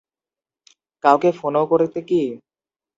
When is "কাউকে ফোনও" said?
1.03-1.63